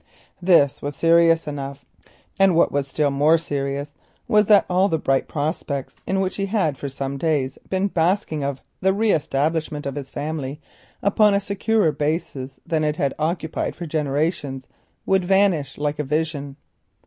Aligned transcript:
This 0.41 0.81
was 0.81 0.95
serious 0.95 1.45
enough, 1.45 1.85
and 2.39 2.57
still 2.83 3.11
more 3.11 3.37
serious 3.37 3.93
was 4.27 4.45
it 4.47 4.49
that 4.49 4.65
all 4.67 4.89
the 4.89 4.97
bright 4.97 5.27
prospects 5.27 5.95
in 6.07 6.19
which 6.19 6.37
he 6.37 6.47
had 6.47 6.75
for 6.75 6.89
some 6.89 7.19
days 7.19 7.59
been 7.69 7.87
basking 7.87 8.43
of 8.43 8.63
the 8.79 8.93
re 8.93 9.11
establishment 9.11 9.85
of 9.85 9.93
his 9.93 10.09
family 10.09 10.59
upon 11.03 11.35
a 11.35 11.39
securer 11.39 11.91
basis 11.91 12.59
than 12.65 12.83
it 12.83 12.95
had 12.95 13.13
occupied 13.19 13.75
for 13.75 13.85
generations 13.85 14.65
would 15.05 15.23
vanish 15.23 15.77
like 15.77 15.99
a 15.99 16.03
vision. 16.03 16.55